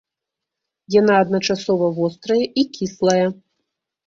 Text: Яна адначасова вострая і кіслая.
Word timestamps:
Яна 0.99 1.13
адначасова 1.23 1.91
вострая 1.99 2.41
і 2.63 2.65
кіслая. 2.79 3.27